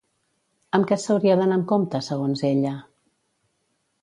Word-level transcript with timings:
Amb 0.77 0.87
què 0.91 0.97
s'hauria 1.03 1.35
d'anar 1.41 1.59
amb 1.59 1.67
compte, 1.75 2.01
segons 2.09 2.43
ella? 2.53 2.73